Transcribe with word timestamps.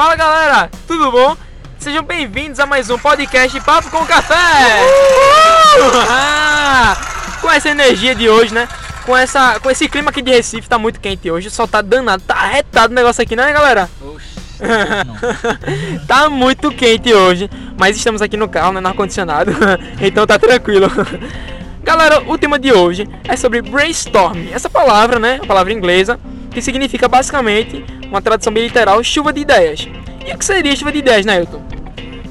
Fala 0.00 0.16
galera, 0.16 0.70
tudo 0.86 1.12
bom? 1.12 1.36
Sejam 1.78 2.02
bem-vindos 2.02 2.58
a 2.58 2.64
mais 2.64 2.88
um 2.88 2.96
podcast 2.96 3.60
Papo 3.60 3.90
com 3.90 4.06
Café! 4.06 4.34
Ah, 6.08 6.96
com 7.42 7.50
essa 7.50 7.68
energia 7.68 8.14
de 8.14 8.26
hoje, 8.26 8.54
né? 8.54 8.66
Com, 9.04 9.14
essa, 9.14 9.60
com 9.60 9.70
esse 9.70 9.86
clima 9.90 10.08
aqui 10.08 10.22
de 10.22 10.30
Recife, 10.30 10.66
tá 10.66 10.78
muito 10.78 10.98
quente 10.98 11.30
hoje, 11.30 11.50
só 11.50 11.66
tá 11.66 11.82
danado, 11.82 12.22
tá 12.26 12.34
arretado 12.34 12.94
o 12.94 12.96
negócio 12.96 13.22
aqui, 13.22 13.36
né 13.36 13.52
galera? 13.52 13.90
tá 16.08 16.30
muito 16.30 16.70
quente 16.70 17.12
hoje, 17.12 17.50
mas 17.78 17.94
estamos 17.94 18.22
aqui 18.22 18.38
no 18.38 18.48
carro, 18.48 18.72
né, 18.72 18.80
no 18.80 18.88
ar-condicionado, 18.88 19.52
então 20.00 20.26
tá 20.26 20.38
tranquilo. 20.38 20.90
Galera, 21.84 22.22
o 22.26 22.38
tema 22.38 22.58
de 22.58 22.72
hoje 22.72 23.06
é 23.28 23.36
sobre 23.36 23.60
brainstorm. 23.60 24.48
Essa 24.50 24.70
palavra, 24.70 25.18
né, 25.18 25.40
a 25.42 25.46
palavra 25.46 25.74
inglesa, 25.74 26.18
que 26.50 26.60
significa 26.60 27.08
basicamente, 27.08 27.84
uma 28.06 28.20
tradução 28.20 28.52
bem 28.52 28.64
literal, 28.64 29.02
chuva 29.04 29.32
de 29.32 29.40
ideias. 29.40 29.88
E 30.26 30.32
o 30.32 30.38
que 30.38 30.44
seria 30.44 30.74
chuva 30.76 30.92
de 30.92 30.98
ideias, 30.98 31.24
Nailton? 31.24 31.62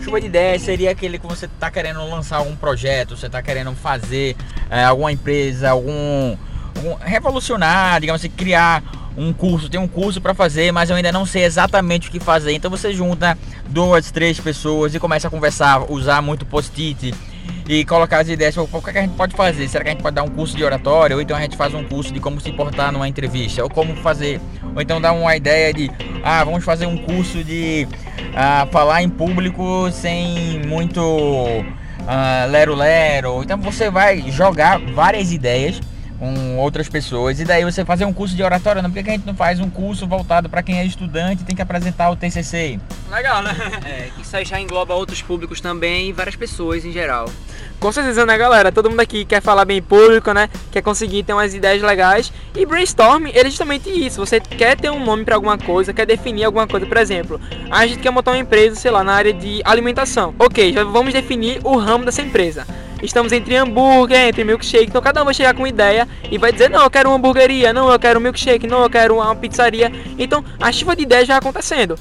Chuva 0.04 0.20
de 0.20 0.28
ideias 0.28 0.62
seria 0.62 0.92
aquele 0.92 1.18
que 1.18 1.28
você 1.28 1.46
está 1.46 1.72
querendo 1.72 2.00
lançar 2.10 2.38
algum 2.38 2.56
projeto, 2.56 3.16
você 3.16 3.28
está 3.28 3.42
querendo 3.42 3.74
fazer 3.74 4.36
é, 4.70 4.84
alguma 4.84 5.12
empresa, 5.12 5.70
algum, 5.70 6.38
algum 6.76 6.96
revolucionar, 6.96 8.00
digamos 8.00 8.22
assim, 8.22 8.30
criar 8.30 8.84
um 9.18 9.34
curso, 9.34 9.70
tem 9.70 9.80
um 9.80 9.88
curso 9.88 10.22
para 10.22 10.34
fazer, 10.34 10.72
mas 10.72 10.90
eu 10.90 10.96
ainda 10.96 11.12
não 11.12 11.26
sei 11.26 11.44
exatamente 11.44 12.08
o 12.08 12.12
que 12.12 12.20
fazer. 12.20 12.54
Então 12.54 12.72
você 12.72 12.94
junta 12.94 13.38
duas, 13.68 14.12
três 14.12 14.40
pessoas 14.40 14.96
e 14.96 15.00
começa 15.00 15.28
a 15.28 15.32
conversar, 15.32 15.92
usar 15.92 16.22
muito 16.22 16.46
post-it 16.46 17.14
e 17.68 17.86
colocar 17.86 18.20
as 18.20 18.30
ideias. 18.30 18.58
O 18.58 18.68
que, 18.68 18.90
é 18.90 18.94
que 18.94 18.98
a 19.00 19.02
gente 19.02 19.16
pode 19.16 19.36
fazer? 19.36 19.68
Será 19.68 19.84
que 19.84 19.90
a 19.90 19.94
gente 19.94 20.02
pode 20.02 20.16
dar 20.16 20.24
um 20.24 20.30
curso 20.30 20.56
de 20.56 20.64
oratório? 20.64 21.16
Ou 21.16 21.22
então 21.22 21.38
a 21.38 21.42
gente 21.42 21.56
faz 21.56 21.74
um 21.74 21.84
curso 21.84 22.14
de 22.14 22.20
como 22.20 22.40
se 22.40 22.52
portar 22.52 22.92
numa 22.92 23.08
entrevista? 23.08 23.64
Ou 23.64 23.70
como 23.70 23.96
fazer? 23.98 24.42
Ou 24.76 24.82
então 24.82 25.00
dar 25.00 25.12
uma 25.12 25.36
ideia 25.36 25.74
de, 25.74 25.92
ah, 26.24 26.44
vamos 26.44 26.64
fazer 26.64 26.86
um 26.86 26.98
curso 26.98 27.44
de 27.44 27.88
ah, 28.36 28.68
falar 28.72 29.04
em 29.04 29.10
público 29.10 29.92
sem 29.92 30.62
muito 30.66 31.02
lero-lero. 32.50 33.40
Ah, 33.40 33.44
então 33.44 33.58
você 33.60 33.90
vai 33.90 34.32
jogar 34.32 34.80
várias 34.80 35.32
ideias 35.32 35.80
com 36.20 36.58
outras 36.58 36.90
pessoas. 36.90 37.40
E 37.40 37.46
daí 37.46 37.64
você 37.64 37.86
fazer 37.86 38.06
um 38.06 38.14
curso 38.14 38.36
de 38.36 38.44
oratória, 38.44 38.82
não? 38.82 38.92
Por 38.92 39.02
que 39.02 39.10
a 39.10 39.14
gente 39.14 39.26
não 39.26 39.34
faz 39.34 39.60
um 39.60 39.70
curso 39.70 40.06
voltado 40.06 40.50
para 40.50 40.62
quem 40.62 40.78
é 40.78 40.86
estudante 40.86 41.42
e 41.42 41.46
tem 41.46 41.56
que 41.56 41.62
apresentar 41.62 42.10
o 42.12 42.16
TCC? 42.16 42.80
Legal, 43.10 43.42
né? 43.42 43.56
É, 43.90 44.10
isso 44.20 44.36
aí 44.36 44.44
já 44.44 44.60
engloba 44.60 44.94
outros 44.94 45.22
públicos 45.22 45.62
também 45.62 46.10
e 46.10 46.14
várias 46.14 46.36
pessoas 46.36 46.84
em 46.84 46.92
geral. 46.92 47.30
Com 47.80 47.92
certeza, 47.92 48.26
né, 48.26 48.38
galera? 48.38 48.72
Todo 48.72 48.90
mundo 48.90 49.00
aqui 49.00 49.24
quer 49.24 49.42
falar 49.42 49.64
bem 49.64 49.82
público, 49.82 50.34
né? 50.34 50.50
Quer 50.70 50.82
conseguir 50.82 51.24
ter 51.24 51.34
umas 51.34 51.54
ideias 51.54 51.82
legais. 51.82 52.32
E 52.54 52.66
brainstorm, 52.66 53.28
ele 53.28 53.40
é 53.40 53.46
justamente 53.46 53.90
isso. 53.90 54.20
Você 54.20 54.40
quer 54.40 54.76
ter 54.76 54.90
um 54.90 55.04
nome 55.04 55.24
para 55.24 55.36
alguma 55.36 55.58
coisa, 55.58 55.94
quer 55.94 56.06
definir 56.06 56.44
alguma 56.44 56.68
coisa. 56.68 56.86
Por 56.86 56.98
exemplo, 56.98 57.40
a 57.72 57.88
gente 57.88 58.00
quer 58.00 58.12
montar 58.12 58.32
uma 58.32 58.38
empresa, 58.38 58.76
sei 58.76 58.92
lá, 58.92 59.04
na 59.04 59.14
área 59.14 59.34
de 59.34 59.62
alimentação. 59.64 60.36
Ok, 60.38 60.74
já 60.74 60.84
vamos 60.84 61.14
definir 61.14 61.62
o 61.64 61.78
ramo 61.78 62.04
dessa 62.04 62.22
empresa 62.22 62.68
estamos 63.02 63.32
entre 63.32 63.56
hambúrguer, 63.56 64.28
entre 64.28 64.44
milkshake, 64.44 64.88
então 64.88 65.02
cada 65.02 65.22
um 65.22 65.26
vai 65.26 65.34
chegar 65.34 65.54
com 65.54 65.66
ideia 65.66 66.08
e 66.32 66.38
vai 66.38 66.52
dizer, 66.52 66.70
não, 66.70 66.84
eu 66.84 66.90
quero 66.90 67.10
uma 67.10 67.16
hamburgueria, 67.16 67.74
não, 67.74 67.92
eu 67.92 68.00
quero 68.00 68.20
um 68.20 68.22
milkshake, 68.22 68.68
não, 68.68 68.84
eu 68.84 68.90
quero 68.90 69.16
uma 69.16 69.36
pizzaria. 69.36 69.92
Então 70.18 70.44
a 70.60 70.72
chuva 70.72 70.96
de 70.96 71.04
ideias 71.04 71.28
vai 71.28 71.38
acontecendo. 71.38 71.98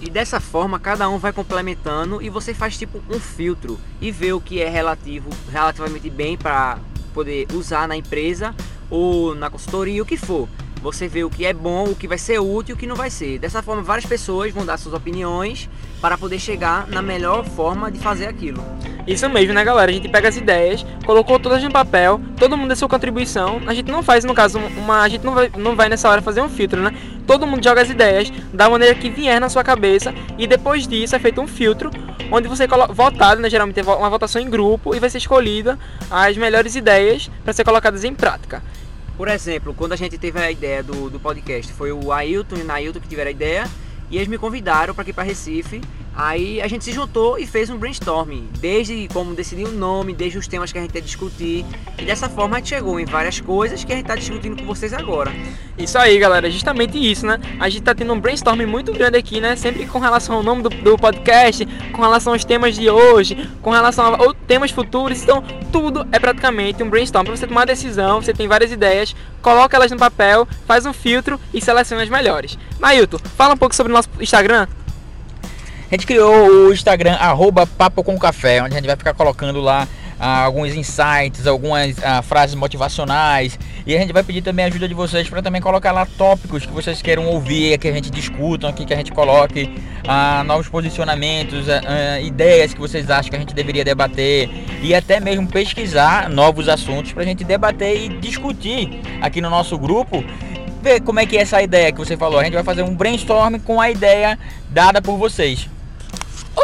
E 0.00 0.10
dessa 0.10 0.38
forma 0.38 0.78
cada 0.78 1.08
um 1.08 1.18
vai 1.18 1.32
complementando 1.32 2.20
e 2.20 2.28
você 2.28 2.52
faz 2.52 2.76
tipo 2.76 3.00
um 3.08 3.18
filtro 3.18 3.78
e 4.00 4.10
vê 4.10 4.32
o 4.32 4.40
que 4.40 4.60
é 4.60 4.68
relativo, 4.68 5.30
relativamente 5.50 6.10
bem 6.10 6.36
para 6.36 6.78
poder 7.14 7.46
usar 7.54 7.88
na 7.88 7.96
empresa 7.96 8.54
ou 8.90 9.34
na 9.34 9.48
consultoria, 9.48 10.02
o 10.02 10.06
que 10.06 10.16
for. 10.16 10.48
Você 10.82 11.08
vê 11.08 11.24
o 11.24 11.30
que 11.30 11.46
é 11.46 11.54
bom, 11.54 11.84
o 11.84 11.96
que 11.96 12.06
vai 12.06 12.18
ser 12.18 12.38
útil 12.38 12.74
e 12.74 12.76
o 12.76 12.76
que 12.76 12.86
não 12.86 12.94
vai 12.94 13.08
ser. 13.08 13.38
Dessa 13.38 13.62
forma, 13.62 13.82
várias 13.82 14.04
pessoas 14.04 14.52
vão 14.52 14.66
dar 14.66 14.76
suas 14.76 14.94
opiniões 14.94 15.70
para 15.98 16.18
poder 16.18 16.38
chegar 16.38 16.86
na 16.88 17.00
melhor 17.00 17.42
forma 17.42 17.90
de 17.90 17.98
fazer 17.98 18.26
aquilo. 18.26 18.62
Isso 19.06 19.28
mesmo, 19.28 19.52
né, 19.52 19.62
galera? 19.62 19.90
A 19.90 19.94
gente 19.94 20.08
pega 20.08 20.28
as 20.28 20.36
ideias, 20.36 20.84
colocou 21.04 21.38
todas 21.38 21.62
no 21.62 21.70
papel, 21.70 22.20
todo 22.38 22.56
mundo 22.56 22.68
dá 22.68 22.76
sua 22.76 22.88
contribuição. 22.88 23.60
A 23.66 23.74
gente 23.74 23.90
não 23.90 24.02
faz, 24.02 24.24
no 24.24 24.34
caso, 24.34 24.58
uma. 24.58 25.02
A 25.02 25.08
gente 25.08 25.24
não 25.24 25.34
vai, 25.34 25.50
não 25.56 25.76
vai 25.76 25.88
nessa 25.88 26.08
hora 26.08 26.22
fazer 26.22 26.40
um 26.40 26.48
filtro, 26.48 26.80
né? 26.80 26.94
Todo 27.26 27.46
mundo 27.46 27.62
joga 27.62 27.82
as 27.82 27.90
ideias 27.90 28.32
da 28.52 28.68
maneira 28.68 28.94
que 28.94 29.10
vier 29.10 29.40
na 29.40 29.48
sua 29.48 29.62
cabeça 29.62 30.14
e 30.38 30.46
depois 30.46 30.86
disso 30.86 31.14
é 31.14 31.18
feito 31.18 31.40
um 31.40 31.46
filtro 31.46 31.90
onde 32.30 32.48
você 32.48 32.66
coloca 32.66 32.92
votado, 32.92 33.40
né? 33.40 33.50
Geralmente 33.50 33.80
é 33.80 33.82
uma 33.82 34.10
votação 34.10 34.40
em 34.40 34.48
grupo 34.48 34.94
e 34.94 35.00
vai 35.00 35.10
ser 35.10 35.18
escolhida 35.18 35.78
as 36.10 36.36
melhores 36.36 36.74
ideias 36.74 37.30
para 37.42 37.52
ser 37.52 37.64
colocadas 37.64 38.04
em 38.04 38.14
prática. 38.14 38.62
Por 39.16 39.28
exemplo, 39.28 39.74
quando 39.74 39.92
a 39.92 39.96
gente 39.96 40.18
teve 40.18 40.38
a 40.40 40.50
ideia 40.50 40.82
do, 40.82 41.08
do 41.08 41.20
podcast, 41.20 41.72
foi 41.72 41.92
o 41.92 42.10
Ailton 42.10 42.56
e 42.56 42.62
o 42.62 42.64
Nailton 42.64 43.00
que 43.00 43.08
tiveram 43.08 43.28
a 43.28 43.32
ideia 43.32 43.64
e 44.10 44.16
eles 44.16 44.28
me 44.28 44.38
convidaram 44.38 44.94
para 44.94 45.08
ir 45.08 45.12
para 45.12 45.24
Recife 45.24 45.80
Aí 46.16 46.62
a 46.62 46.68
gente 46.68 46.84
se 46.84 46.92
juntou 46.92 47.38
e 47.38 47.46
fez 47.46 47.68
um 47.70 47.76
brainstorming, 47.76 48.48
desde 48.60 49.08
como 49.12 49.34
decidir 49.34 49.66
o 49.66 49.72
nome, 49.72 50.14
desde 50.14 50.38
os 50.38 50.46
temas 50.46 50.70
que 50.70 50.78
a 50.78 50.82
gente 50.82 50.94
ia 50.94 51.02
discutir. 51.02 51.64
E 51.98 52.04
dessa 52.04 52.28
forma 52.28 52.56
a 52.56 52.58
gente 52.60 52.68
chegou 52.68 53.00
em 53.00 53.04
várias 53.04 53.40
coisas 53.40 53.82
que 53.82 53.92
a 53.92 53.96
gente 53.96 54.04
está 54.04 54.14
discutindo 54.14 54.56
com 54.56 54.64
vocês 54.64 54.92
agora. 54.92 55.32
Isso 55.76 55.98
aí, 55.98 56.16
galera, 56.18 56.48
justamente 56.48 56.96
isso, 56.98 57.26
né? 57.26 57.40
A 57.58 57.68
gente 57.68 57.80
está 57.80 57.94
tendo 57.94 58.12
um 58.12 58.20
brainstorming 58.20 58.66
muito 58.66 58.92
grande 58.92 59.18
aqui, 59.18 59.40
né? 59.40 59.56
Sempre 59.56 59.86
com 59.86 59.98
relação 59.98 60.36
ao 60.36 60.42
nome 60.42 60.62
do, 60.62 60.68
do 60.68 60.96
podcast, 60.96 61.66
com 61.92 62.00
relação 62.00 62.32
aos 62.32 62.44
temas 62.44 62.76
de 62.76 62.88
hoje, 62.88 63.50
com 63.60 63.70
relação 63.70 64.14
a 64.14 64.34
temas 64.46 64.70
futuros. 64.70 65.20
Então, 65.22 65.42
tudo 65.72 66.06
é 66.12 66.18
praticamente 66.20 66.80
um 66.82 66.88
brainstorm. 66.88 67.24
Para 67.24 67.36
você 67.36 67.46
tomar 67.46 67.62
uma 67.62 67.66
decisão, 67.66 68.22
você 68.22 68.32
tem 68.32 68.46
várias 68.46 68.70
ideias, 68.70 69.16
coloca 69.42 69.76
elas 69.76 69.90
no 69.90 69.98
papel, 69.98 70.46
faz 70.64 70.86
um 70.86 70.92
filtro 70.92 71.40
e 71.52 71.60
seleciona 71.60 72.04
as 72.04 72.08
melhores. 72.08 72.56
Nailton, 72.78 73.18
fala 73.36 73.54
um 73.54 73.58
pouco 73.58 73.74
sobre 73.74 73.92
o 73.92 73.96
nosso 73.96 74.08
Instagram. 74.20 74.68
A 75.94 75.96
gente 75.96 76.08
criou 76.08 76.48
o 76.48 76.72
Instagram 76.72 77.12
arroba 77.12 77.68
Papo 77.68 78.02
com 78.02 78.18
Café, 78.18 78.60
onde 78.60 78.74
a 78.74 78.78
gente 78.78 78.86
vai 78.88 78.96
ficar 78.96 79.14
colocando 79.14 79.60
lá 79.60 79.86
ah, 80.18 80.42
alguns 80.42 80.74
insights, 80.74 81.46
algumas 81.46 81.94
ah, 82.02 82.20
frases 82.20 82.56
motivacionais. 82.56 83.56
E 83.86 83.94
a 83.94 84.00
gente 84.00 84.12
vai 84.12 84.24
pedir 84.24 84.42
também 84.42 84.64
a 84.64 84.68
ajuda 84.68 84.88
de 84.88 84.94
vocês 84.94 85.28
para 85.28 85.40
também 85.40 85.62
colocar 85.62 85.92
lá 85.92 86.04
tópicos 86.04 86.66
que 86.66 86.72
vocês 86.72 87.00
queiram 87.00 87.28
ouvir, 87.28 87.78
que 87.78 87.86
a 87.86 87.92
gente 87.92 88.10
discuta 88.10 88.68
aqui, 88.68 88.84
que 88.84 88.92
a 88.92 88.96
gente 88.96 89.12
coloque 89.12 89.72
ah, 90.08 90.42
novos 90.42 90.68
posicionamentos, 90.68 91.68
ah, 91.68 91.80
ah, 91.86 92.20
ideias 92.20 92.74
que 92.74 92.80
vocês 92.80 93.08
acham 93.08 93.30
que 93.30 93.36
a 93.36 93.38
gente 93.38 93.54
deveria 93.54 93.84
debater 93.84 94.50
e 94.82 94.96
até 94.96 95.20
mesmo 95.20 95.46
pesquisar 95.46 96.28
novos 96.28 96.68
assuntos 96.68 97.12
para 97.12 97.22
a 97.22 97.26
gente 97.26 97.44
debater 97.44 97.96
e 97.96 98.08
discutir 98.18 99.00
aqui 99.22 99.40
no 99.40 99.48
nosso 99.48 99.78
grupo 99.78 100.24
ver 100.82 101.00
como 101.02 101.20
é 101.20 101.24
que 101.24 101.38
é 101.38 101.42
essa 101.42 101.62
ideia 101.62 101.92
que 101.92 101.98
você 101.98 102.16
falou. 102.16 102.40
A 102.40 102.42
gente 102.42 102.54
vai 102.54 102.64
fazer 102.64 102.82
um 102.82 102.96
brainstorm 102.96 103.60
com 103.60 103.80
a 103.80 103.92
ideia 103.92 104.36
dada 104.70 105.00
por 105.00 105.16
vocês. 105.16 105.72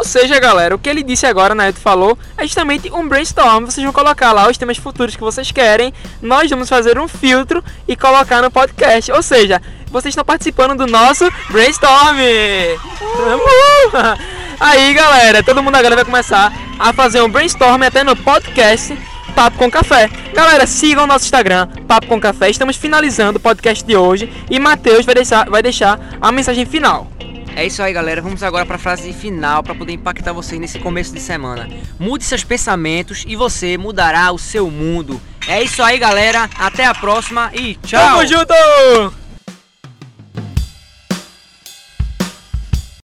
Ou 0.01 0.05
seja, 0.05 0.39
galera, 0.39 0.73
o 0.73 0.79
que 0.79 0.89
ele 0.89 1.03
disse 1.03 1.27
agora, 1.27 1.53
né, 1.53 1.71
falou, 1.71 2.17
é 2.35 2.41
justamente 2.41 2.91
um 2.91 3.07
brainstorm. 3.07 3.65
Vocês 3.65 3.83
vão 3.83 3.93
colocar 3.93 4.31
lá 4.31 4.49
os 4.49 4.57
temas 4.57 4.77
futuros 4.77 5.15
que 5.15 5.21
vocês 5.21 5.51
querem. 5.51 5.93
Nós 6.19 6.49
vamos 6.49 6.67
fazer 6.67 6.97
um 6.97 7.07
filtro 7.07 7.63
e 7.87 7.95
colocar 7.95 8.41
no 8.41 8.49
podcast. 8.49 9.11
Ou 9.11 9.21
seja, 9.21 9.61
vocês 9.91 10.11
estão 10.11 10.25
participando 10.25 10.75
do 10.75 10.87
nosso 10.87 11.31
brainstorm. 11.51 12.17
Aí, 14.59 14.91
galera, 14.95 15.43
todo 15.43 15.61
mundo 15.61 15.75
agora 15.75 15.93
vai 15.93 16.03
começar 16.03 16.51
a 16.79 16.91
fazer 16.91 17.21
um 17.21 17.29
brainstorm 17.29 17.83
até 17.83 18.03
no 18.03 18.15
podcast 18.15 18.97
Papo 19.35 19.59
com 19.59 19.69
Café. 19.69 20.09
Galera, 20.33 20.65
sigam 20.65 21.03
o 21.03 21.07
nosso 21.07 21.25
Instagram, 21.25 21.67
Papo 21.87 22.07
com 22.07 22.19
Café. 22.19 22.49
Estamos 22.49 22.75
finalizando 22.75 23.37
o 23.37 23.39
podcast 23.39 23.85
de 23.85 23.95
hoje 23.95 24.33
e 24.49 24.57
Matheus 24.57 25.05
vai 25.05 25.13
deixar, 25.13 25.47
vai 25.47 25.61
deixar 25.61 25.99
a 26.19 26.31
mensagem 26.31 26.65
final. 26.65 27.07
É 27.55 27.65
isso 27.65 27.81
aí, 27.81 27.93
galera. 27.93 28.21
Vamos 28.21 28.43
agora 28.43 28.65
para 28.65 28.75
a 28.75 28.79
frase 28.79 29.11
final 29.13 29.61
para 29.63 29.75
poder 29.75 29.93
impactar 29.93 30.33
vocês 30.33 30.59
nesse 30.59 30.79
começo 30.79 31.13
de 31.13 31.19
semana. 31.19 31.69
Mude 31.99 32.23
seus 32.23 32.43
pensamentos 32.43 33.23
e 33.27 33.35
você 33.35 33.77
mudará 33.77 34.31
o 34.31 34.39
seu 34.39 34.69
mundo. 34.69 35.21
É 35.47 35.61
isso 35.61 35.81
aí, 35.81 35.97
galera. 35.97 36.49
Até 36.57 36.85
a 36.85 36.93
próxima 36.93 37.51
e 37.53 37.75
tchau. 37.75 37.99
Tamo 37.99 38.27
junto! 38.27 39.20